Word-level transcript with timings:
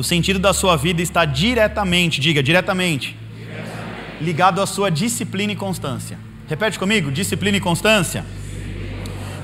O 0.00 0.02
sentido 0.02 0.38
da 0.38 0.54
sua 0.54 0.78
vida 0.78 1.02
está 1.02 1.26
diretamente, 1.26 2.22
diga 2.22 2.42
diretamente, 2.42 3.14
diretamente. 3.36 4.18
ligado 4.18 4.62
à 4.62 4.66
sua 4.66 4.90
disciplina 4.90 5.52
e 5.52 5.56
constância. 5.56 6.18
Repete 6.48 6.78
comigo: 6.78 7.12
disciplina 7.12 7.58
e 7.58 7.60
constância. 7.60 8.24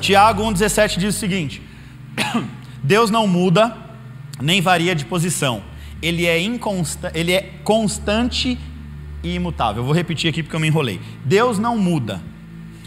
Tiago 0.01 0.43
1,17 0.45 0.97
diz 0.97 1.15
o 1.15 1.19
seguinte: 1.19 1.61
Deus 2.83 3.11
não 3.11 3.27
muda 3.27 3.77
nem 4.41 4.63
varia 4.63 4.95
de 4.95 5.05
posição, 5.05 5.63
ele 6.01 6.25
é, 6.25 6.41
inconsta 6.41 7.13
ele 7.15 7.33
é 7.33 7.43
constante 7.63 8.59
e 9.23 9.35
imutável. 9.35 9.83
Eu 9.83 9.85
vou 9.85 9.95
repetir 9.95 10.31
aqui 10.31 10.43
porque 10.43 10.57
eu 10.57 10.61
me 10.61 10.69
enrolei. 10.69 10.99
Deus 11.23 11.59
não 11.59 11.77
muda, 11.77 12.23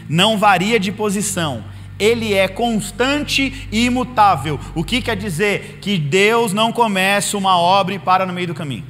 não 0.09 0.39
varia 0.39 0.79
de 0.79 0.91
posição, 0.91 1.63
ele 1.99 2.33
é 2.33 2.47
constante 2.47 3.67
e 3.71 3.85
imutável. 3.85 4.59
O 4.73 4.83
que 4.83 5.01
quer 5.01 5.17
dizer? 5.17 5.79
Que 5.81 5.97
Deus 5.97 6.53
não 6.53 6.71
começa 6.71 7.37
uma 7.37 7.57
obra 7.57 7.93
e 7.93 7.99
para 7.99 8.25
no 8.25 8.33
meio 8.33 8.47
do 8.47 8.55
caminho. 8.55 8.85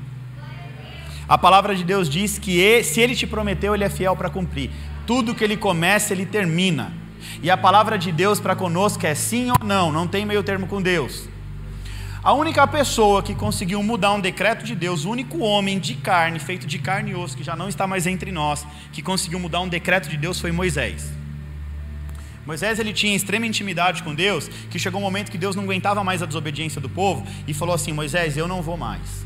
A 1.27 1.37
palavra 1.37 1.75
de 1.75 1.83
Deus 1.83 2.09
diz 2.09 2.39
que 2.39 2.83
se 2.83 3.01
ele 3.01 3.15
te 3.15 3.27
prometeu, 3.27 3.75
ele 3.75 3.83
é 3.83 3.89
fiel 3.89 4.15
para 4.15 4.29
cumprir. 4.29 4.71
Tudo 5.05 5.35
que 5.35 5.43
ele 5.43 5.57
começa, 5.57 6.13
ele 6.13 6.25
termina. 6.25 6.93
E 7.41 7.49
a 7.49 7.57
palavra 7.57 7.97
de 7.97 8.11
Deus 8.11 8.39
para 8.39 8.55
conosco 8.55 9.05
é 9.05 9.13
sim 9.13 9.51
ou 9.51 9.57
não, 9.63 9.91
não 9.91 10.07
tem 10.07 10.25
meio 10.25 10.43
termo 10.43 10.67
com 10.67 10.81
Deus. 10.81 11.27
A 12.21 12.33
única 12.33 12.67
pessoa 12.67 13.23
que 13.23 13.33
conseguiu 13.33 13.81
mudar 13.81 14.11
um 14.11 14.19
decreto 14.19 14.65
de 14.65 14.75
Deus, 14.75 15.05
o 15.05 15.09
único 15.09 15.39
homem 15.39 15.79
de 15.79 15.93
carne, 15.95 16.37
feito 16.37 16.67
de 16.67 16.77
carne 16.77 17.11
e 17.11 17.15
osso, 17.15 17.37
que 17.37 17.43
já 17.43 17.55
não 17.55 17.69
está 17.69 17.87
mais 17.87 18.05
entre 18.05 18.31
nós, 18.31 18.65
que 18.91 19.01
conseguiu 19.01 19.39
mudar 19.39 19.61
um 19.61 19.69
decreto 19.69 20.09
de 20.09 20.17
Deus 20.17 20.39
foi 20.39 20.51
Moisés. 20.51 21.18
Moisés 22.49 22.79
ele 22.79 22.91
tinha 22.91 23.15
extrema 23.15 23.45
intimidade 23.45 24.01
com 24.01 24.15
Deus, 24.15 24.49
que 24.71 24.79
chegou 24.79 24.99
um 24.99 25.03
momento 25.03 25.29
que 25.29 25.37
Deus 25.37 25.55
não 25.55 25.65
aguentava 25.65 26.03
mais 26.03 26.23
a 26.23 26.25
desobediência 26.25 26.81
do 26.81 26.89
povo 26.89 27.23
e 27.47 27.53
falou 27.53 27.75
assim: 27.75 27.91
Moisés, 27.91 28.35
eu 28.37 28.47
não 28.47 28.59
vou 28.59 28.75
mais. 28.75 29.23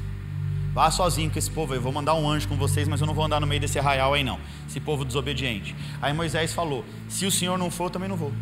Vá 0.73 0.91
sozinho 0.91 1.31
com 1.31 1.39
esse 1.39 1.49
povo, 1.49 1.73
eu 1.73 1.79
vou 1.79 1.93
mandar 1.93 2.15
um 2.15 2.29
anjo 2.29 2.49
com 2.49 2.57
vocês, 2.57 2.85
mas 2.85 2.99
eu 2.99 3.07
não 3.07 3.13
vou 3.13 3.23
andar 3.23 3.39
no 3.39 3.47
meio 3.47 3.61
desse 3.61 3.79
arraial 3.79 4.13
aí 4.13 4.25
não, 4.25 4.37
esse 4.67 4.77
povo 4.81 5.05
desobediente. 5.05 5.73
Aí 6.01 6.11
Moisés 6.11 6.53
falou: 6.53 6.83
Se 7.07 7.25
o 7.25 7.31
Senhor 7.31 7.57
não 7.57 7.71
for, 7.71 7.85
eu 7.85 7.89
também 7.91 8.09
não 8.09 8.17
vou. 8.17 8.33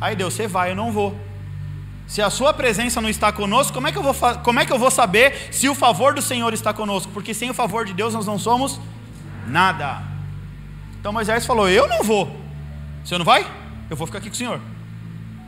Aí 0.00 0.14
Deus, 0.14 0.34
você 0.34 0.46
vai, 0.46 0.70
eu 0.70 0.76
não 0.76 0.92
vou. 0.92 1.18
Se 2.06 2.22
a 2.22 2.30
sua 2.30 2.54
presença 2.54 3.00
não 3.00 3.08
está 3.08 3.32
conosco, 3.32 3.74
como 3.74 3.88
é, 3.88 3.90
que 3.90 3.98
eu 3.98 4.02
vou, 4.04 4.14
como 4.44 4.60
é 4.60 4.64
que 4.64 4.72
eu 4.72 4.78
vou 4.78 4.92
saber 4.92 5.48
se 5.50 5.68
o 5.68 5.74
favor 5.74 6.14
do 6.14 6.22
Senhor 6.22 6.54
está 6.54 6.72
conosco? 6.72 7.10
Porque 7.10 7.34
sem 7.34 7.50
o 7.50 7.54
favor 7.54 7.84
de 7.84 7.92
Deus 7.92 8.14
nós 8.14 8.26
não 8.26 8.38
somos 8.38 8.78
nada. 9.44 10.04
Então 11.00 11.12
Moisés 11.12 11.44
falou: 11.44 11.68
Eu 11.68 11.88
não 11.88 12.04
vou. 12.04 12.46
Senhor 13.06 13.20
não 13.20 13.24
vai? 13.24 13.46
Eu 13.88 13.96
vou 13.96 14.06
ficar 14.06 14.18
aqui 14.18 14.28
com 14.28 14.34
o 14.34 14.36
senhor. 14.36 14.60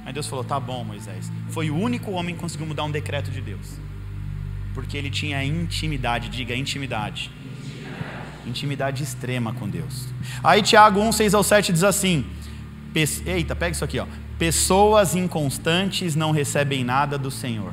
Aí 0.04 0.12
Deus 0.12 0.26
falou: 0.26 0.44
Tá 0.44 0.58
bom, 0.58 0.84
Moisés. 0.84 1.30
Foi 1.50 1.70
o 1.70 1.76
único 1.76 2.10
homem 2.12 2.34
que 2.34 2.40
conseguiu 2.40 2.66
mudar 2.66 2.84
um 2.84 2.90
decreto 2.90 3.30
de 3.30 3.40
Deus. 3.40 3.78
Porque 4.74 4.96
ele 4.96 5.10
tinha 5.10 5.42
intimidade, 5.44 6.28
diga 6.28 6.54
intimidade. 6.54 7.30
Intimidade, 7.34 8.48
intimidade 8.48 9.02
extrema 9.02 9.52
com 9.52 9.68
Deus. 9.68 10.08
Aí 10.42 10.62
Tiago 10.62 11.00
1, 11.00 11.12
6 11.12 11.34
ao 11.34 11.42
7 11.42 11.72
diz 11.72 11.84
assim: 11.84 12.24
Eita, 13.26 13.54
pega 13.54 13.72
isso 13.72 13.84
aqui, 13.84 13.98
ó. 13.98 14.06
Pessoas 14.38 15.16
inconstantes 15.16 16.14
não 16.14 16.30
recebem 16.30 16.84
nada 16.84 17.18
do 17.18 17.30
Senhor. 17.30 17.72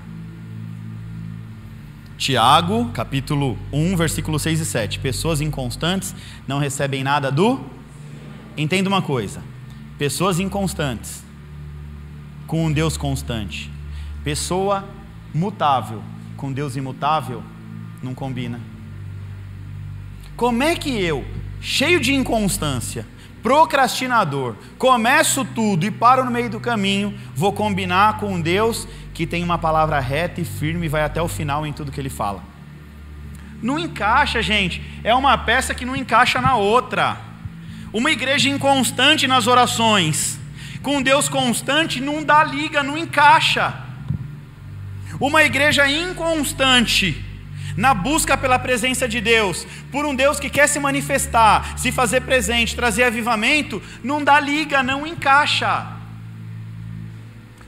Tiago, 2.17 2.89
capítulo 2.91 3.57
1, 3.71 3.95
versículo 3.95 4.39
6 4.39 4.61
e 4.61 4.65
7. 4.65 4.99
Pessoas 4.99 5.41
inconstantes 5.41 6.15
não 6.47 6.59
recebem 6.59 7.03
nada 7.03 7.31
do. 7.31 7.63
Entenda 8.57 8.89
uma 8.89 9.01
coisa: 9.01 9.41
pessoas 9.97 10.39
inconstantes 10.39 11.23
com 12.47 12.65
um 12.65 12.71
Deus 12.71 12.97
constante, 12.97 13.71
pessoa 14.23 14.87
mutável 15.33 16.01
com 16.35 16.51
Deus 16.51 16.75
imutável, 16.75 17.43
não 18.03 18.13
combina. 18.13 18.59
Como 20.35 20.61
é 20.63 20.75
que 20.75 20.89
eu, 20.89 21.25
cheio 21.61 21.99
de 21.99 22.13
inconstância, 22.13 23.05
procrastinador, 23.41 24.55
começo 24.77 25.45
tudo 25.45 25.85
e 25.85 25.91
paro 25.91 26.25
no 26.25 26.31
meio 26.31 26.49
do 26.49 26.59
caminho, 26.59 27.17
vou 27.33 27.53
combinar 27.53 28.19
com 28.19 28.33
um 28.33 28.41
Deus 28.41 28.87
que 29.13 29.25
tem 29.25 29.43
uma 29.43 29.57
palavra 29.57 29.99
reta 29.99 30.41
e 30.41 30.45
firme 30.45 30.85
e 30.85 30.89
vai 30.89 31.03
até 31.03 31.21
o 31.21 31.27
final 31.27 31.65
em 31.65 31.71
tudo 31.71 31.91
que 31.91 31.99
ele 31.99 32.09
fala. 32.09 32.43
Não 33.61 33.79
encaixa, 33.79 34.41
gente. 34.41 34.83
É 35.03 35.15
uma 35.15 35.37
peça 35.37 35.73
que 35.73 35.85
não 35.85 35.95
encaixa 35.95 36.41
na 36.41 36.55
outra. 36.55 37.17
Uma 37.95 38.11
igreja 38.11 38.49
inconstante 38.49 39.25
nas 39.25 39.47
orações, 39.47 40.37
com 40.83 41.01
Deus 41.01 41.29
constante, 41.29 42.01
não 42.01 42.21
dá 42.21 42.43
liga, 42.43 42.83
não 42.83 42.97
encaixa. 42.97 43.73
Uma 45.17 45.45
igreja 45.45 45.89
inconstante, 45.89 47.23
na 47.77 47.93
busca 47.93 48.35
pela 48.35 48.59
presença 48.59 49.07
de 49.07 49.21
Deus, 49.21 49.65
por 49.93 50.05
um 50.05 50.13
Deus 50.13 50.41
que 50.41 50.49
quer 50.49 50.67
se 50.67 50.77
manifestar, 50.77 51.79
se 51.79 51.89
fazer 51.89 52.19
presente, 52.23 52.75
trazer 52.75 53.03
avivamento, 53.03 53.81
não 54.03 54.21
dá 54.21 54.41
liga, 54.41 54.83
não 54.83 55.07
encaixa. 55.07 55.87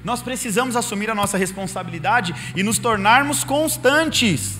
Nós 0.03 0.21
precisamos 0.21 0.75
assumir 0.75 1.09
a 1.09 1.16
nossa 1.16 1.37
responsabilidade 1.37 2.35
e 2.53 2.63
nos 2.63 2.77
tornarmos 2.77 3.45
constantes. 3.45 4.59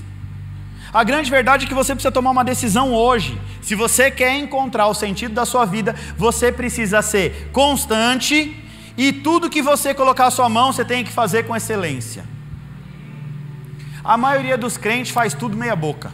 A 0.94 1.03
grande 1.03 1.30
verdade 1.30 1.66
é 1.66 1.68
que 1.68 1.74
você 1.74 1.94
precisa 1.94 2.12
tomar 2.12 2.31
uma 2.31 2.44
decisão 2.44 2.94
hoje. 2.94 3.40
Se 3.62 3.75
você 3.75 4.09
quer 4.09 4.38
encontrar 4.38 4.88
o 4.88 4.94
sentido 4.94 5.34
da 5.34 5.46
sua 5.46 5.66
vida, 5.66 5.96
você 6.18 6.52
precisa 6.52 7.02
ser 7.02 7.50
constante 7.52 8.64
e 8.98 9.14
tudo 9.14 9.50
que 9.50 9.62
você 9.62 9.94
colocar 9.94 10.28
a 10.28 10.31
sua 10.31 10.50
mão, 10.50 10.74
você 10.74 10.84
tem 10.84 11.03
que 11.03 11.12
fazer 11.12 11.44
com 11.44 11.56
excelência. 11.56 12.25
A 14.03 14.18
maioria 14.18 14.58
dos 14.58 14.78
crentes 14.78 15.12
faz 15.12 15.34
tudo 15.34 15.56
meia 15.58 15.75
boca. 15.75 16.12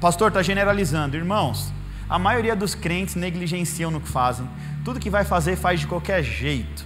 Pastor, 0.00 0.28
está 0.28 0.42
generalizando. 0.42 1.16
Irmãos, 1.16 1.72
a 2.08 2.18
maioria 2.18 2.54
dos 2.54 2.74
crentes 2.74 3.14
negligenciam 3.14 3.90
no 3.90 4.00
que 4.00 4.08
fazem. 4.08 4.48
Tudo 4.84 5.00
que 5.00 5.08
vai 5.08 5.24
fazer, 5.24 5.56
faz 5.56 5.80
de 5.80 5.86
qualquer 5.86 6.22
jeito. 6.22 6.84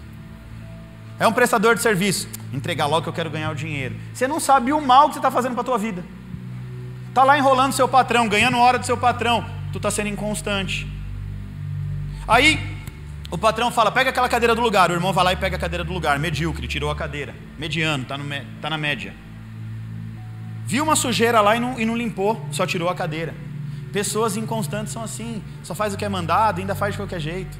É 1.19 1.27
um 1.27 1.33
prestador 1.33 1.75
de 1.75 1.83
serviço. 1.83 2.29
Entregar 2.53 2.87
logo 2.87 3.03
que 3.03 3.09
eu 3.09 3.13
quero 3.13 3.31
ganhar 3.31 3.51
o 3.51 3.55
dinheiro. 3.55 3.97
Você 4.13 4.27
não 4.27 4.41
sabe 4.41 4.73
o 4.73 4.81
mal 4.81 5.09
que 5.09 5.15
você 5.15 5.19
está 5.19 5.31
fazendo 5.31 5.53
para 5.53 5.63
a 5.63 5.65
tua 5.65 5.79
vida. 5.79 6.05
Está 7.09 7.25
lá 7.25 7.39
enrolando 7.39 7.73
seu 7.73 7.89
patrão, 7.89 8.29
ganhando 8.29 8.59
hora 8.59 8.79
do 8.79 8.87
seu 8.87 8.97
patrão. 8.97 9.45
Tu 9.73 9.79
está 9.79 9.91
sendo 9.91 10.09
inconstante. 10.09 10.87
Aí, 12.27 12.59
o 13.31 13.39
patrão 13.39 13.71
fala, 13.71 13.91
pega 13.91 14.11
aquela 14.11 14.29
cadeira 14.29 14.55
do 14.55 14.61
lugar. 14.61 14.91
O 14.91 14.95
irmão 14.95 15.13
vai 15.13 15.25
lá 15.25 15.33
e 15.33 15.37
pega 15.37 15.57
a 15.57 15.59
cadeira 15.59 15.85
do 15.85 15.93
lugar. 15.93 16.19
Medíocre, 16.19 16.67
tirou 16.67 16.91
a 16.91 16.97
cadeira. 16.97 17.35
Mediano, 17.59 18.03
está 18.03 18.19
tá 18.61 18.71
na 18.71 18.79
média. 18.79 19.15
Viu 20.67 20.85
uma 20.85 20.95
sujeira 20.95 21.41
lá 21.41 21.57
e 21.57 21.61
não, 21.61 21.81
e 21.81 21.85
não 21.85 21.97
limpou, 21.97 22.47
só 22.53 22.65
tirou 22.65 22.89
a 22.89 22.95
cadeira. 22.95 23.35
Pessoas 23.93 24.37
inconstantes 24.37 24.93
são 24.93 25.03
assim, 25.03 25.43
só 25.65 25.75
faz 25.75 25.93
o 25.93 25.97
que 25.97 26.05
é 26.05 26.09
mandado, 26.09 26.61
ainda 26.61 26.77
faz 26.77 26.95
de 26.95 27.01
qualquer 27.01 27.19
jeito. 27.19 27.59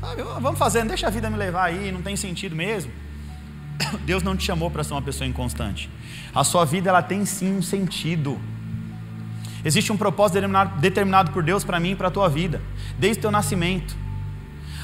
Ah, 0.00 0.14
vamos 0.40 0.56
fazendo, 0.56 0.88
deixa 0.88 1.08
a 1.08 1.10
vida 1.10 1.28
me 1.28 1.36
levar 1.36 1.64
aí, 1.64 1.90
não 1.90 2.02
tem 2.02 2.14
sentido 2.14 2.54
mesmo. 2.54 2.92
Deus 4.04 4.22
não 4.22 4.36
te 4.36 4.44
chamou 4.44 4.70
para 4.70 4.84
ser 4.84 4.94
uma 4.94 5.02
pessoa 5.02 5.26
inconstante. 5.26 5.90
A 6.34 6.44
sua 6.44 6.64
vida 6.64 6.88
ela 6.88 7.02
tem 7.02 7.24
sim 7.24 7.56
um 7.56 7.62
sentido. 7.62 8.38
Existe 9.64 9.92
um 9.92 9.96
propósito 9.96 10.40
determinado, 10.80 11.32
por 11.32 11.42
Deus 11.42 11.64
para 11.64 11.78
mim 11.78 11.90
e 11.90 11.96
para 11.96 12.08
a 12.08 12.10
tua 12.10 12.28
vida, 12.28 12.62
desde 12.98 13.18
o 13.18 13.22
teu 13.22 13.30
nascimento. 13.30 13.94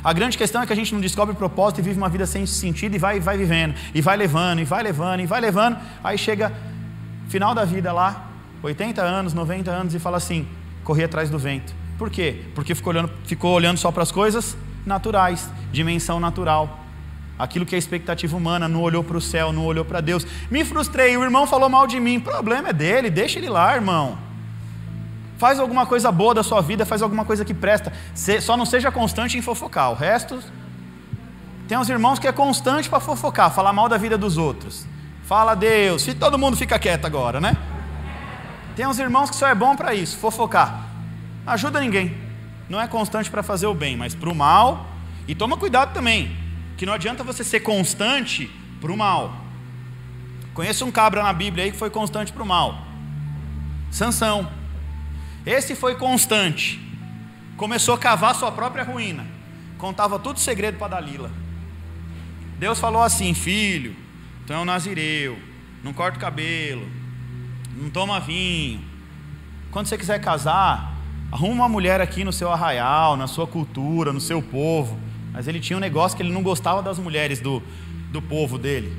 A 0.04 0.12
grande 0.12 0.36
questão 0.36 0.62
é 0.62 0.66
que 0.66 0.72
a 0.72 0.76
gente 0.76 0.92
não 0.92 1.00
descobre 1.00 1.34
propósito 1.34 1.80
e 1.80 1.82
vive 1.82 1.96
uma 1.96 2.08
vida 2.08 2.26
sem 2.26 2.44
sentido 2.44 2.94
e 2.94 2.98
vai, 2.98 3.18
vai 3.18 3.38
vivendo, 3.38 3.74
e 3.94 4.00
vai 4.00 4.16
levando, 4.16 4.60
e 4.60 4.64
vai 4.64 4.82
levando, 4.82 5.20
e 5.20 5.26
vai 5.26 5.40
levando. 5.40 5.78
Aí 6.04 6.18
chega 6.18 6.52
final 7.28 7.54
da 7.54 7.64
vida 7.64 7.92
lá, 7.92 8.30
80 8.62 9.02
anos, 9.02 9.32
90 9.32 9.70
anos, 9.70 9.94
e 9.94 9.98
fala 9.98 10.18
assim: 10.18 10.46
corri 10.84 11.02
atrás 11.02 11.30
do 11.30 11.38
vento. 11.38 11.74
Por 11.98 12.10
quê? 12.10 12.44
Porque 12.54 12.74
ficou 12.74 12.92
olhando, 12.92 13.10
ficou 13.24 13.52
olhando 13.52 13.78
só 13.78 13.90
para 13.90 14.02
as 14.02 14.12
coisas 14.12 14.56
naturais, 14.84 15.50
dimensão 15.72 16.20
natural. 16.20 16.85
Aquilo 17.38 17.66
que 17.66 17.74
é 17.74 17.78
expectativa 17.78 18.36
humana, 18.36 18.66
não 18.66 18.80
olhou 18.80 19.04
para 19.04 19.16
o 19.16 19.20
céu, 19.20 19.52
não 19.52 19.64
olhou 19.66 19.84
para 19.84 20.00
Deus. 20.00 20.26
Me 20.50 20.64
frustrei, 20.64 21.16
o 21.16 21.22
irmão 21.22 21.46
falou 21.46 21.69
mal 21.69 21.87
de 21.87 22.00
mim. 22.00 22.19
Problema 22.19 22.70
é 22.70 22.72
dele, 22.72 23.11
deixa 23.11 23.38
ele 23.38 23.49
lá, 23.49 23.75
irmão. 23.75 24.19
Faz 25.37 25.61
alguma 25.61 25.84
coisa 25.84 26.11
boa 26.11 26.32
da 26.34 26.43
sua 26.43 26.62
vida, 26.62 26.87
faz 26.87 27.02
alguma 27.02 27.25
coisa 27.25 27.44
que 27.44 27.52
presta. 27.52 27.93
Só 28.40 28.56
não 28.56 28.64
seja 28.64 28.90
constante 28.90 29.37
em 29.37 29.43
fofocar. 29.43 29.90
O 29.90 29.94
resto. 29.94 30.43
Tem 31.69 31.76
uns 31.76 31.88
irmãos 31.88 32.19
que 32.19 32.26
é 32.26 32.32
constante 32.32 32.88
para 32.88 33.00
fofocar, 33.00 33.50
falar 33.50 33.72
mal 33.72 33.88
da 33.88 33.99
vida 33.99 34.16
dos 34.16 34.38
outros. 34.38 34.87
Fala 35.25 35.55
Deus, 35.55 36.06
e 36.06 36.14
todo 36.14 36.38
mundo 36.38 36.56
fica 36.56 36.78
quieto 36.78 37.05
agora, 37.05 37.40
né? 37.40 37.56
Tem 38.76 38.87
uns 38.87 38.99
irmãos 38.99 39.28
que 39.28 39.37
só 39.37 39.49
é 39.49 39.55
bom 39.55 39.75
para 39.75 39.93
isso, 39.93 40.16
fofocar. 40.16 40.87
Ajuda 41.44 41.81
ninguém. 41.81 42.16
Não 42.69 42.81
é 42.81 42.87
constante 42.87 43.28
para 43.28 43.43
fazer 43.43 43.66
o 43.66 43.75
bem, 43.75 43.96
mas 43.96 44.14
para 44.14 44.31
o 44.31 44.34
mal. 44.34 44.87
E 45.26 45.34
toma 45.34 45.56
cuidado 45.56 45.93
também, 45.93 46.37
que 46.76 46.87
não 46.87 46.93
adianta 46.93 47.25
você 47.25 47.43
ser 47.43 47.61
constante 47.61 48.50
para 48.81 48.93
o 48.93 48.96
mal. 48.96 49.44
Conheço 50.52 50.84
um 50.84 50.90
cabra 50.90 51.23
na 51.23 51.32
Bíblia 51.32 51.64
aí 51.64 51.73
que 51.73 51.78
foi 51.78 51.90
constante 51.90 52.32
para 52.32 52.43
o 52.43 52.46
mal. 52.46 52.87
Sansão. 53.90 54.50
Esse 55.44 55.75
foi 55.75 55.94
constante. 55.94 56.81
Começou 57.56 57.94
a 57.94 57.99
cavar 57.99 58.34
sua 58.34 58.52
própria 58.52 58.84
ruína. 58.84 59.26
Contava 59.78 60.19
tudo 60.19 60.38
segredo 60.38 60.78
para 60.78 60.96
Dalila. 60.96 61.31
Deus 62.58 62.78
falou 62.81 63.02
assim: 63.02 63.34
Filho, 63.34 63.94
tu 64.46 64.52
é 64.52 64.58
um 64.58 64.64
nazireu. 64.64 65.38
não 65.82 65.93
corta 65.93 66.19
o 66.19 66.20
cabelo, 66.20 66.87
não 67.76 67.90
toma 67.90 68.19
vinho. 68.19 68.82
Quando 69.70 69.87
você 69.87 69.99
quiser 69.99 70.20
casar, 70.20 70.94
arruma 71.31 71.55
uma 71.64 71.69
mulher 71.69 72.00
aqui 72.00 72.25
no 72.25 72.32
seu 72.32 72.50
arraial, 72.50 73.17
na 73.17 73.26
sua 73.26 73.46
cultura, 73.46 74.12
no 74.12 74.20
seu 74.20 74.40
povo. 74.43 74.99
Mas 75.37 75.47
ele 75.47 75.61
tinha 75.61 75.77
um 75.77 75.81
negócio 75.81 76.17
que 76.17 76.23
ele 76.23 76.33
não 76.33 76.43
gostava 76.43 76.83
das 76.83 76.99
mulheres 76.99 77.41
do, 77.41 77.62
do 78.11 78.23
povo 78.23 78.56
dele. 78.56 78.91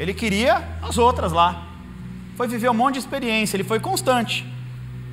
Ele 0.00 0.14
queria 0.14 0.66
as 0.80 0.96
outras 0.96 1.30
lá. 1.30 1.68
Foi 2.38 2.48
viver 2.48 2.70
um 2.70 2.74
monte 2.74 2.94
de 2.94 3.00
experiência, 3.00 3.54
ele 3.54 3.64
foi 3.64 3.78
constante 3.78 4.46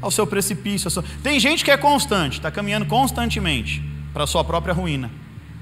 ao 0.01 0.09
seu 0.09 0.25
precipício. 0.25 0.87
Ao 0.87 0.91
seu... 0.91 1.03
Tem 1.21 1.37
gente 1.41 1.65
que 1.65 1.71
é 1.71 1.75
constante, 1.75 2.37
está 2.37 2.49
caminhando 2.49 2.85
constantemente 2.85 3.83
para 4.13 4.23
a 4.23 4.27
sua 4.27 4.45
própria 4.45 4.73
ruína. 4.73 5.11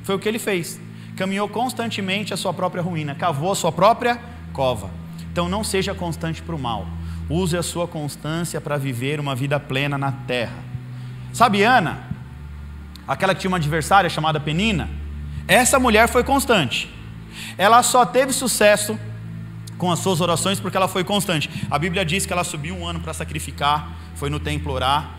Foi 0.04 0.14
o 0.14 0.20
que 0.20 0.30
ele 0.30 0.38
fez. 0.38 0.80
Caminhou 1.18 1.50
constantemente 1.50 2.32
a 2.32 2.38
sua 2.38 2.54
própria 2.54 2.84
ruína, 2.84 3.16
cavou 3.16 3.52
a 3.52 3.56
sua 3.56 3.72
própria 3.72 4.22
cova. 4.54 4.92
Então 5.32 5.50
não 5.50 5.64
seja 5.64 5.96
constante 5.96 6.44
para 6.44 6.54
o 6.54 6.60
mal. 6.60 6.86
Use 7.28 7.58
a 7.58 7.64
sua 7.64 7.88
constância 7.88 8.62
para 8.62 8.78
viver 8.78 9.20
uma 9.20 9.36
vida 9.36 9.60
plena 9.60 9.98
na 9.98 10.12
terra. 10.12 10.64
Sabe 11.34 11.64
Ana? 11.64 12.09
Aquela 13.10 13.34
que 13.34 13.42
tinha 13.42 13.50
uma 13.50 13.58
adversária 13.58 14.08
chamada 14.08 14.40
Penina? 14.40 14.88
Essa 15.48 15.80
mulher 15.80 16.08
foi 16.08 16.24
constante. 16.24 16.88
Ela 17.58 17.82
só 17.82 18.06
teve 18.06 18.32
sucesso 18.32 19.00
com 19.80 19.92
as 19.92 19.98
suas 19.98 20.22
orações 20.22 20.60
porque 20.60 20.78
ela 20.78 20.88
foi 20.88 21.04
constante. 21.04 21.50
A 21.72 21.80
Bíblia 21.80 22.06
diz 22.06 22.28
que 22.28 22.32
ela 22.32 22.44
subiu 22.44 22.76
um 22.76 22.86
ano 22.86 23.00
para 23.00 23.12
sacrificar, 23.12 23.90
foi 24.14 24.30
no 24.30 24.40
templo 24.40 24.72
orar. 24.72 25.10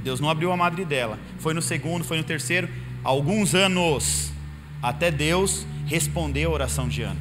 Deus 0.00 0.20
não 0.20 0.30
abriu 0.30 0.52
a 0.52 0.56
madre 0.56 0.84
dela. 0.84 1.18
Foi 1.40 1.52
no 1.52 1.60
segundo, 1.60 2.04
foi 2.04 2.18
no 2.18 2.22
terceiro, 2.22 2.68
alguns 3.02 3.52
anos 3.52 4.32
até 4.80 5.10
Deus 5.10 5.66
responder 5.86 6.44
a 6.44 6.50
oração 6.50 6.88
de 6.88 7.02
Ana. 7.02 7.20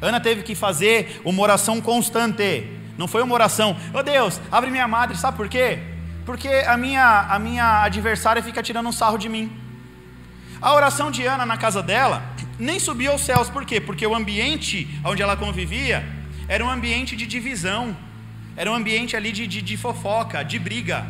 Ana 0.00 0.20
teve 0.20 0.42
que 0.42 0.54
fazer 0.54 1.20
uma 1.22 1.42
oração 1.42 1.82
constante. 1.82 2.66
Não 2.96 3.06
foi 3.06 3.22
uma 3.22 3.34
oração, 3.34 3.76
oh 3.92 4.02
Deus, 4.02 4.40
abre 4.50 4.70
minha 4.70 4.88
madre, 4.88 5.18
sabe 5.18 5.36
por 5.36 5.50
quê? 5.50 5.93
Porque 6.24 6.48
a 6.48 6.76
minha, 6.76 7.20
a 7.28 7.38
minha 7.38 7.82
adversária 7.82 8.42
fica 8.42 8.62
tirando 8.62 8.88
um 8.88 8.92
sarro 8.92 9.18
de 9.18 9.28
mim. 9.28 9.52
A 10.60 10.72
oração 10.72 11.10
de 11.10 11.26
Ana 11.26 11.44
na 11.44 11.56
casa 11.56 11.82
dela 11.82 12.22
nem 12.58 12.78
subiu 12.78 13.12
aos 13.12 13.22
céus, 13.22 13.50
por 13.50 13.64
quê? 13.64 13.80
Porque 13.80 14.06
o 14.06 14.14
ambiente 14.14 14.88
onde 15.04 15.22
ela 15.22 15.36
convivia 15.36 16.06
era 16.48 16.64
um 16.64 16.70
ambiente 16.70 17.16
de 17.16 17.26
divisão, 17.26 17.96
era 18.56 18.70
um 18.70 18.74
ambiente 18.74 19.16
ali 19.16 19.32
de, 19.32 19.46
de, 19.46 19.60
de 19.60 19.76
fofoca, 19.76 20.42
de 20.42 20.58
briga. 20.58 21.06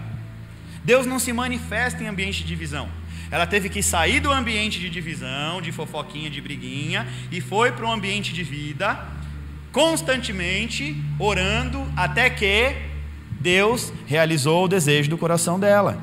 Deus 0.85 1.07
não 1.07 1.19
se 1.19 1.33
manifesta 1.33 2.03
em 2.03 2.07
ambiente 2.07 2.39
de 2.39 2.49
divisão. 2.49 2.89
Ela 3.31 3.47
teve 3.47 3.69
que 3.69 3.83
sair 3.83 4.21
do 4.21 4.31
ambiente 4.31 4.79
de 4.79 4.89
divisão, 4.89 5.61
de 5.61 5.73
fofoquinha, 5.73 6.31
de 6.31 6.41
briguinha, 6.41 7.07
e 7.31 7.41
foi 7.41 7.73
para 7.73 7.87
um 7.87 7.93
ambiente 7.93 8.33
de 8.33 8.43
vida, 8.43 8.99
constantemente 9.73 10.97
orando, 11.19 11.87
até 11.97 12.31
que 12.31 12.94
Deus 13.45 13.93
realizou 14.07 14.65
o 14.65 14.69
desejo 14.69 15.11
do 15.11 15.19
coração 15.19 15.61
dela. 15.61 15.99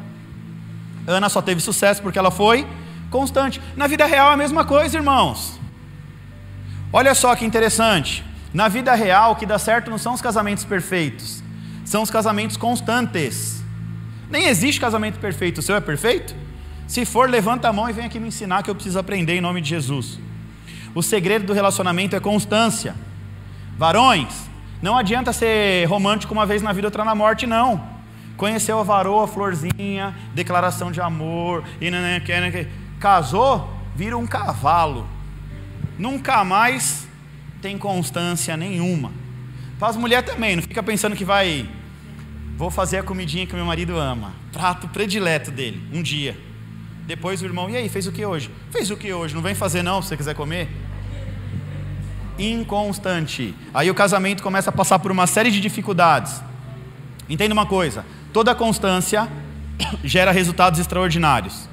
Ana 1.07 1.27
só 1.27 1.41
teve 1.41 1.59
sucesso 1.59 1.99
porque 1.99 2.19
ela 2.19 2.29
foi 2.29 2.67
constante. 3.09 3.59
Na 3.75 3.88
vida 3.88 4.05
real 4.05 4.29
é 4.29 4.33
a 4.35 4.38
mesma 4.38 4.63
coisa, 4.63 4.95
irmãos. 4.95 5.59
Olha 6.93 7.15
só 7.15 7.35
que 7.35 7.43
interessante. 7.43 8.23
Na 8.53 8.67
vida 8.67 8.93
real, 8.93 9.31
o 9.31 9.35
que 9.35 9.47
dá 9.47 9.57
certo 9.57 9.89
não 9.89 9.97
são 9.97 10.13
os 10.13 10.21
casamentos 10.21 10.63
perfeitos, 10.63 11.41
são 11.83 12.03
os 12.03 12.11
casamentos 12.11 12.57
constantes. 12.57 13.63
Nem 14.29 14.45
existe 14.45 14.79
casamento 14.79 15.17
perfeito. 15.17 15.57
O 15.57 15.61
seu 15.63 15.75
é 15.75 15.81
perfeito? 15.81 16.35
Se 16.87 17.05
for, 17.05 17.27
levanta 17.27 17.67
a 17.67 17.73
mão 17.73 17.89
e 17.89 17.94
vem 17.94 18.05
aqui 18.05 18.19
me 18.19 18.27
ensinar 18.27 18.61
que 18.61 18.69
eu 18.69 18.75
preciso 18.75 18.99
aprender 18.99 19.35
em 19.35 19.41
nome 19.41 19.61
de 19.61 19.69
Jesus. 19.69 20.19
O 20.94 21.01
segredo 21.01 21.47
do 21.47 21.53
relacionamento 21.53 22.15
é 22.15 22.19
constância. 22.19 22.94
Varões, 23.79 24.50
não 24.81 24.98
adianta 24.98 25.31
ser 25.31 25.86
romântico 25.88 26.33
uma 26.33 26.45
vez 26.45 26.62
na 26.62 26.74
vida, 26.74 26.88
outra 26.88 27.06
na 27.06 27.13
morte, 27.13 27.45
não. 27.45 27.83
Conheceu 28.36 28.80
a 28.80 28.83
varoa, 28.83 29.28
florzinha, 29.28 30.16
declaração 30.33 30.92
de 30.92 31.00
amor, 31.00 31.63
e 31.80 31.89
casou, 33.00 33.72
vira 33.95 34.18
um 34.18 34.25
cavalo. 34.25 35.07
Nunca 35.98 36.44
mais 36.44 37.07
tem 37.62 37.78
constância 37.78 38.57
nenhuma. 38.57 39.12
Para 39.78 39.89
as 39.89 39.98
mulheres 39.98 40.30
também, 40.30 40.56
não 40.56 40.63
fica 40.63 40.81
pensando 40.81 41.16
que 41.16 41.25
vai. 41.25 41.69
Vou 42.57 42.72
fazer 42.72 42.98
a 42.98 43.04
comidinha 43.04 43.45
que 43.45 43.56
meu 43.56 43.66
marido 43.66 43.98
ama. 43.98 44.33
Prato 44.51 44.88
predileto 44.88 45.51
dele, 45.51 45.81
um 45.94 46.01
dia. 46.01 46.38
Depois 47.06 47.42
o 47.42 47.45
irmão, 47.45 47.69
e 47.69 47.75
aí, 47.75 47.89
fez 47.89 48.07
o 48.07 48.12
que 48.12 48.25
hoje? 48.25 48.50
Fez 48.72 48.89
o 48.89 48.98
que 48.98 49.12
hoje? 49.12 49.33
Não 49.36 49.42
vem 49.42 49.54
fazer 49.54 49.83
não, 49.83 50.01
se 50.01 50.10
você 50.10 50.18
quiser 50.18 50.36
comer. 50.36 50.69
Inconstante. 52.41 53.53
Aí 53.71 53.91
o 53.91 53.93
casamento 53.93 54.41
começa 54.41 54.71
a 54.71 54.73
passar 54.73 54.97
por 54.97 55.11
uma 55.11 55.27
série 55.27 55.51
de 55.51 55.61
dificuldades. 55.61 56.41
Entenda 57.29 57.53
uma 57.53 57.67
coisa: 57.67 58.03
toda 58.33 58.55
constância 58.55 59.27
gera 60.03 60.31
resultados 60.31 60.79
extraordinários, 60.79 61.69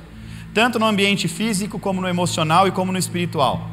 tanto 0.53 0.79
no 0.79 0.85
ambiente 0.85 1.26
físico, 1.26 1.79
como 1.79 2.03
no 2.03 2.09
emocional 2.09 2.69
e 2.69 2.70
como 2.70 2.93
no 2.93 2.99
espiritual. 2.99 3.67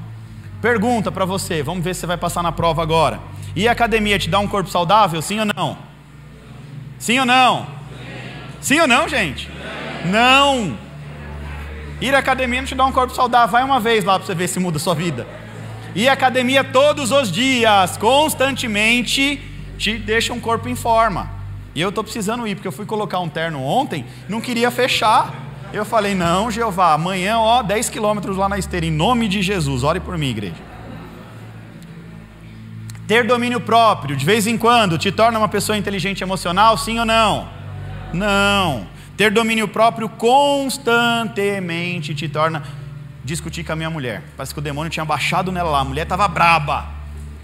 Pergunta 0.61 1.11
para 1.11 1.25
você, 1.25 1.61
vamos 1.61 1.83
ver 1.83 1.93
se 1.93 1.99
você 1.99 2.07
vai 2.07 2.17
passar 2.17 2.41
na 2.41 2.51
prova 2.53 2.81
agora. 2.81 3.19
E 3.53 3.67
a 3.67 3.73
academia 3.73 4.17
te 4.17 4.29
dá 4.29 4.39
um 4.39 4.47
corpo 4.47 4.69
saudável, 4.69 5.21
sim 5.21 5.39
ou 5.39 5.45
não? 5.45 5.77
Sim 6.97 7.19
ou 7.19 7.25
não? 7.25 7.67
Sim 8.61 8.79
ou 8.79 8.87
não, 8.87 9.07
gente? 9.09 9.49
Não. 10.05 10.77
Ir 11.99 12.15
à 12.15 12.19
academia 12.19 12.61
não 12.61 12.67
te 12.67 12.75
dá 12.75 12.85
um 12.85 12.91
corpo 12.91 13.13
saudável. 13.13 13.49
Vai 13.49 13.63
uma 13.63 13.79
vez 13.79 14.03
lá 14.03 14.17
para 14.17 14.25
você 14.25 14.33
ver 14.33 14.47
se 14.47 14.59
muda 14.59 14.77
a 14.77 14.79
sua 14.79 14.95
vida. 14.95 15.27
À 15.95 16.11
academia 16.11 16.63
todos 16.63 17.11
os 17.11 17.31
dias, 17.31 17.97
constantemente, 17.97 19.41
te 19.77 19.97
deixa 19.97 20.33
um 20.33 20.39
corpo 20.39 20.67
em 20.67 20.75
forma. 20.75 21.29
E 21.73 21.81
eu 21.81 21.89
estou 21.89 22.03
precisando 22.03 22.47
ir, 22.47 22.55
porque 22.55 22.67
eu 22.67 22.71
fui 22.71 22.85
colocar 22.85 23.19
um 23.19 23.29
terno 23.29 23.61
ontem, 23.61 24.05
não 24.27 24.41
queria 24.41 24.71
fechar. 24.71 25.33
Eu 25.73 25.83
falei, 25.83 26.15
não, 26.15 26.51
Jeová, 26.51 26.93
amanhã, 26.93 27.37
ó, 27.37 27.61
10 27.61 27.89
quilômetros 27.89 28.37
lá 28.37 28.47
na 28.47 28.57
esteira, 28.57 28.85
em 28.85 28.91
nome 28.91 29.27
de 29.27 29.41
Jesus, 29.41 29.83
ore 29.83 29.99
por 29.99 30.17
mim, 30.17 30.29
igreja. 30.29 30.55
Ter 33.07 33.25
domínio 33.25 33.59
próprio, 33.59 34.15
de 34.15 34.25
vez 34.25 34.47
em 34.47 34.57
quando, 34.57 34.97
te 34.97 35.11
torna 35.11 35.37
uma 35.37 35.47
pessoa 35.47 35.77
inteligente 35.77 36.23
emocional, 36.23 36.77
sim 36.77 36.97
ou 36.97 37.05
não? 37.05 37.47
Não. 38.13 38.87
Ter 39.15 39.31
domínio 39.31 39.67
próprio 39.67 40.09
constantemente 40.09 42.15
te 42.15 42.27
torna 42.27 42.63
discutir 43.25 43.63
com 43.63 43.73
a 43.73 43.75
minha 43.75 43.89
mulher. 43.89 44.23
Parece 44.37 44.53
que 44.53 44.59
o 44.59 44.61
demônio 44.61 44.89
tinha 44.89 45.03
baixado 45.03 45.51
nela 45.51 45.71
lá. 45.71 45.79
A 45.79 45.83
mulher 45.83 46.03
estava 46.03 46.27
braba. 46.27 46.85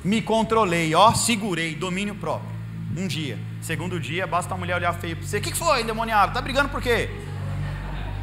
Me 0.04 0.22
controlei, 0.22 0.94
ó, 0.94 1.14
segurei, 1.14 1.76
domínio 1.76 2.16
próprio. 2.16 2.50
Um 2.96 3.08
dia. 3.08 3.38
Segundo 3.62 4.00
dia, 4.00 4.28
basta 4.28 4.54
a 4.54 4.58
mulher 4.58 4.76
olhar 4.76 4.94
feio 4.94 5.16
para 5.16 5.26
você. 5.26 5.38
O 5.38 5.42
que 5.42 5.54
foi, 5.56 5.82
endemoniado? 5.82 6.34
Tá 6.34 6.42
brigando 6.42 6.70
por 6.70 6.82
quê? 6.82 7.10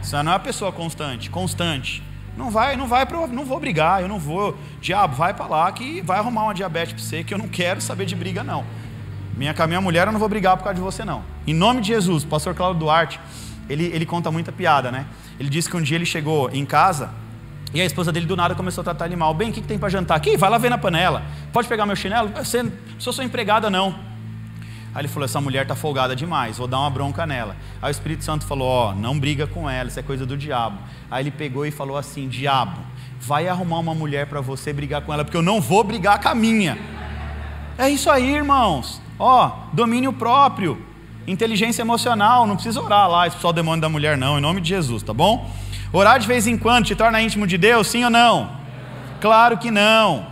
Isso 0.01 0.13
não 0.23 0.33
é 0.33 0.35
uma 0.35 0.41
pessoa 0.41 0.71
constante, 0.71 1.29
constante. 1.29 2.03
Não 2.37 2.51
vai, 2.51 2.77
não 2.77 2.87
vai, 2.87 3.05
não 3.33 3.45
vou 3.45 3.59
brigar, 3.59 4.01
eu 4.01 4.09
não 4.09 4.19
vou. 4.19 4.57
Diabo, 4.81 5.17
vai 5.17 5.35
para 5.35 5.47
lá 5.47 5.73
que 5.73 6.01
vai 6.03 6.19
arrumar 6.19 6.45
uma 6.45 6.55
diabetes 6.55 6.95
para 6.95 7.03
você, 7.03 7.25
que 7.25 7.35
eu 7.35 7.39
não 7.39 7.49
quero 7.49 7.81
saber 7.81 8.07
de 8.07 8.15
briga 8.15 8.45
não. 8.45 8.65
Minha, 9.37 9.53
com 9.53 9.63
a 9.63 9.67
minha 9.67 9.81
mulher 9.81 10.07
eu 10.07 10.13
não 10.13 10.21
vou 10.21 10.29
brigar 10.29 10.57
por 10.57 10.63
causa 10.63 10.77
de 10.77 10.81
você 10.81 11.05
não. 11.05 11.25
Em 11.47 11.55
nome 11.55 11.81
de 11.81 11.89
Jesus, 11.89 12.23
o 12.23 12.27
pastor 12.29 12.55
Cláudio 12.55 12.79
Duarte, 12.79 13.19
ele, 13.69 13.87
ele 13.87 14.07
conta 14.07 14.31
muita 14.31 14.53
piada, 14.53 14.93
né? 14.93 15.07
Ele 15.39 15.49
disse 15.49 15.69
que 15.69 15.77
um 15.77 15.83
dia 15.83 15.97
ele 15.97 16.07
chegou 16.07 16.49
em 16.51 16.65
casa 16.65 17.11
e 17.73 17.81
a 17.81 17.85
esposa 17.85 18.11
dele 18.11 18.27
do 18.27 18.37
nada 18.37 18.55
começou 18.55 18.83
a 18.83 18.85
tratar 18.85 19.07
ele 19.07 19.17
mal. 19.17 19.35
Bem, 19.35 19.51
o 19.51 19.53
que, 19.53 19.61
que 19.61 19.67
tem 19.67 19.79
para 19.79 19.89
jantar? 19.89 20.17
Aqui, 20.17 20.37
vai 20.37 20.49
lá 20.49 20.59
ver 20.59 20.71
na 20.71 20.79
panela. 20.79 21.23
Pode 21.53 21.69
pegar 21.69 21.85
meu 21.85 21.97
chinelo? 21.97 22.31
Você, 22.37 22.73
sou 22.99 23.13
sua 23.13 23.25
empregada, 23.25 23.69
não. 23.69 23.95
Aí 24.95 25.03
ele 25.03 25.09
falou: 25.09 25.25
essa 25.25 25.41
mulher 25.41 25.63
está 25.63 25.75
folgada 25.75 26.17
demais, 26.17 26.59
vou 26.59 26.67
dar 26.67 26.81
uma 26.81 26.91
bronca 26.91 27.27
nela. 27.27 27.57
Aí 27.83 27.91
o 27.91 27.93
Espírito 27.93 28.25
Santo 28.25 28.47
falou: 28.47 28.67
ó, 28.67 28.91
oh, 28.91 28.95
não 28.95 29.19
briga 29.19 29.47
com 29.47 29.69
ela, 29.69 29.89
isso 29.89 30.01
é 30.01 30.03
coisa 30.03 30.25
do 30.25 30.37
diabo. 30.37 30.79
Aí 31.11 31.23
ele 31.23 31.31
pegou 31.31 31.67
e 31.67 31.71
falou 31.71 31.97
assim: 31.97 32.27
diabo, 32.29 32.79
vai 33.21 33.49
arrumar 33.49 33.79
uma 33.79 33.95
mulher 33.95 34.27
para 34.27 34.41
você 34.41 34.73
brigar 34.73 35.03
com 35.03 35.13
ela, 35.13 35.25
porque 35.25 35.37
eu 35.37 35.43
não 35.43 35.61
vou 35.61 35.85
brigar 35.85 36.21
com 36.21 36.29
a 36.29 36.35
minha. 36.35 36.79
É 37.77 37.89
isso 37.89 38.11
aí, 38.11 38.35
irmãos. 38.35 39.01
Ó, 39.19 39.51
domínio 39.73 40.13
próprio 40.13 40.89
inteligência 41.31 41.83
emocional, 41.83 42.47
não 42.47 42.55
precisa 42.55 42.81
orar 42.81 43.09
lá, 43.09 43.27
expulsar 43.27 43.51
o 43.51 43.53
demônio 43.53 43.81
da 43.81 43.89
mulher, 43.89 44.17
não, 44.17 44.39
em 44.39 44.41
nome 44.41 44.61
de 44.61 44.71
Jesus, 44.71 45.03
tá 45.03 45.13
bom? 45.13 45.51
Orar 45.93 46.19
de 46.19 46.27
vez 46.27 46.47
em 46.47 46.59
quando 46.59 46.87
te 46.87 46.95
torna 46.95 47.21
íntimo 47.23 47.47
de 47.47 47.57
Deus, 47.57 47.87
sim 47.87 48.05
ou 48.05 48.11
não? 48.11 48.59
Claro 49.21 49.57
que 49.57 49.71
não. 49.71 50.27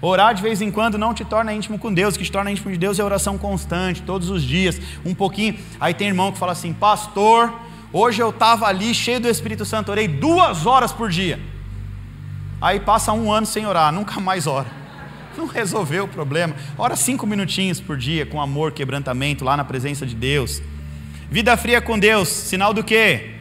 Orar 0.00 0.34
de 0.34 0.42
vez 0.42 0.60
em 0.60 0.70
quando 0.70 0.98
não 0.98 1.14
te 1.14 1.24
torna 1.24 1.52
íntimo 1.54 1.78
com 1.78 1.92
Deus, 1.92 2.14
o 2.14 2.18
que 2.18 2.24
te 2.24 2.30
torna 2.30 2.50
íntimo 2.50 2.70
de 2.70 2.76
Deus 2.76 2.98
é 2.98 3.04
oração 3.04 3.38
constante, 3.38 4.02
todos 4.02 4.28
os 4.28 4.42
dias, 4.42 4.78
um 5.04 5.14
pouquinho. 5.14 5.58
Aí 5.80 5.94
tem 5.94 6.08
irmão 6.08 6.30
que 6.30 6.38
fala 6.38 6.52
assim, 6.52 6.72
pastor, 6.72 7.52
hoje 7.92 8.22
eu 8.22 8.30
estava 8.30 8.66
ali 8.66 8.92
cheio 8.94 9.18
do 9.18 9.28
Espírito 9.28 9.64
Santo, 9.64 9.90
orei 9.90 10.06
duas 10.06 10.66
horas 10.66 10.92
por 10.92 11.08
dia. 11.08 11.40
Aí 12.60 12.78
passa 12.78 13.12
um 13.12 13.32
ano 13.32 13.46
sem 13.46 13.66
orar, 13.66 13.90
nunca 13.92 14.20
mais 14.20 14.46
ora. 14.46 14.66
Não 15.36 15.46
resolveu 15.46 16.04
o 16.04 16.08
problema. 16.08 16.54
Ora 16.76 16.94
cinco 16.96 17.26
minutinhos 17.26 17.80
por 17.80 17.96
dia 17.96 18.26
com 18.26 18.40
amor, 18.40 18.72
quebrantamento 18.72 19.44
lá 19.44 19.56
na 19.56 19.64
presença 19.64 20.04
de 20.04 20.14
Deus. 20.14 20.62
Vida 21.30 21.56
fria 21.56 21.80
com 21.80 21.98
Deus, 21.98 22.28
sinal 22.28 22.74
do 22.74 22.84
quê? 22.84 23.35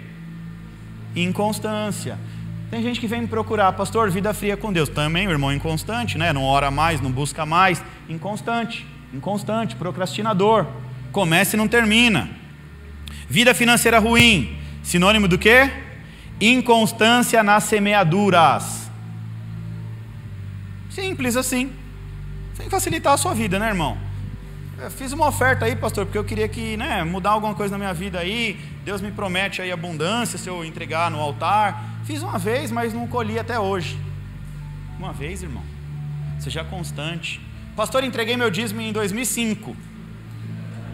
Inconstância. 1.15 2.17
Tem 2.69 2.81
gente 2.84 3.00
que 3.00 3.07
vem 3.07 3.22
me 3.22 3.27
procurar, 3.27 3.72
pastor, 3.74 4.10
vida 4.10 4.34
fria 4.34 4.57
com 4.57 4.74
Deus. 4.74 4.89
Também 4.89 5.29
irmão 5.29 5.53
inconstante, 5.53 6.17
né? 6.17 6.34
Não 6.34 6.43
ora 6.43 6.69
mais, 6.69 7.00
não 7.00 7.12
busca 7.12 7.45
mais, 7.45 7.84
inconstante. 8.10 8.86
inconstante, 9.13 9.75
procrastinador. 9.75 10.65
Começa 11.12 11.55
e 11.55 11.57
não 11.57 11.67
termina. 11.67 12.29
Vida 13.29 13.53
financeira 13.53 13.98
ruim, 13.98 14.57
sinônimo 14.84 15.27
do 15.27 15.38
quê? 15.38 15.72
Inconstância 16.41 17.41
nas 17.41 17.63
semeaduras. 17.63 18.91
Simples 20.89 21.38
assim. 21.38 21.72
Sem 22.55 22.69
facilitar 22.69 23.13
a 23.13 23.17
sua 23.17 23.34
vida, 23.34 23.57
né, 23.57 23.67
irmão? 23.69 24.04
Eu 24.77 24.91
fiz 24.91 25.13
uma 25.13 25.27
oferta 25.27 25.65
aí, 25.65 25.74
pastor, 25.74 26.05
porque 26.05 26.17
eu 26.17 26.24
queria 26.24 26.50
que, 26.50 26.75
né, 26.75 27.01
mudar 27.05 27.29
alguma 27.32 27.55
coisa 27.55 27.72
na 27.72 27.77
minha 27.77 27.94
vida 27.94 28.20
aí. 28.20 28.60
Deus 28.84 29.01
me 29.01 29.10
promete 29.10 29.62
aí 29.62 29.72
abundância 29.72 30.38
se 30.38 30.50
eu 30.50 30.65
entregar 30.65 31.10
no 31.10 31.17
altar. 31.17 31.82
Fiz 32.03 32.22
uma 32.22 32.38
vez, 32.38 32.72
mas 32.72 32.94
não 32.94 33.08
colhi 33.08 33.39
até 33.39 33.58
hoje. 33.58 33.98
Uma 35.00 35.13
vez, 35.13 35.41
irmão. 35.41 35.63
Seja 36.39 36.62
constante. 36.63 37.39
Pastor, 37.74 38.03
entreguei 38.03 38.36
meu 38.36 38.50
dízimo 38.50 38.82
em 38.82 38.91
2005. 38.91 39.75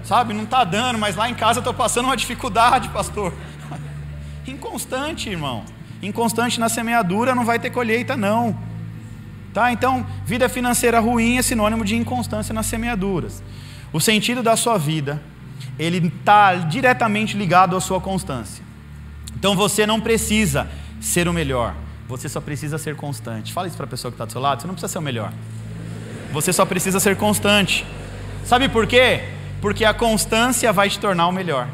Sabe, 0.04 0.34
não 0.34 0.44
está 0.44 0.64
dando, 0.64 1.00
mas 1.00 1.16
lá 1.16 1.28
em 1.28 1.34
casa 1.34 1.60
estou 1.60 1.74
passando 1.74 2.06
uma 2.06 2.18
dificuldade, 2.18 2.88
pastor. 2.90 3.34
Inconstante, 4.48 5.28
irmão. 5.28 5.64
Inconstante 6.04 6.60
na 6.60 6.70
semeadura 6.70 7.34
não 7.34 7.46
vai 7.46 7.58
ter 7.58 7.72
colheita, 7.72 8.16
não. 8.16 8.56
Tá? 9.52 9.72
Então, 9.72 10.06
vida 10.24 10.48
financeira 10.48 11.00
ruim 11.00 11.38
é 11.38 11.42
sinônimo 11.42 11.84
de 11.84 11.96
inconstância 11.96 12.54
nas 12.54 12.68
semeaduras. 12.68 13.44
O 13.93 14.00
sentido 14.00 14.41
da 14.41 14.55
sua 14.55 14.77
vida, 14.77 15.21
ele 15.77 16.07
está 16.07 16.55
diretamente 16.55 17.36
ligado 17.36 17.75
à 17.75 17.81
sua 17.81 18.00
constância. 18.00 18.63
Então 19.36 19.55
você 19.55 19.86
não 19.86 20.00
precisa 20.00 20.67
ser 21.00 21.27
o 21.27 21.33
melhor, 21.33 21.75
você 22.07 22.29
só 22.29 22.39
precisa 22.39 22.77
ser 22.77 22.95
constante. 22.95 23.51
Fala 23.51 23.67
isso 23.67 23.77
para 23.77 23.86
a 23.86 23.89
pessoa 23.89 24.12
que 24.12 24.15
está 24.15 24.25
do 24.25 24.31
seu 24.31 24.41
lado, 24.41 24.62
você 24.62 24.67
não 24.67 24.74
precisa 24.74 24.91
ser 24.91 25.00
o 25.00 25.01
melhor. 25.01 25.33
Você 26.31 26.53
só 26.53 26.65
precisa 26.65 27.00
ser 27.00 27.17
constante. 27.17 27.86
Sabe 28.45 28.69
por 28.69 28.88
quê? 28.88 29.21
Porque 29.60 29.83
a 29.83 29.93
constância 29.93 30.71
vai 30.71 30.89
te 30.89 30.98
tornar 31.00 31.27
o 31.27 31.31
melhor. 31.31 31.67